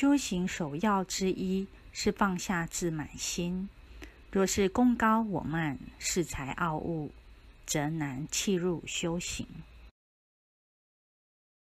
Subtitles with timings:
[0.00, 3.68] 修行首要之一是放下自满心。
[4.30, 7.10] 若是功高我慢恃才傲物
[7.66, 9.44] 则难弃入修行。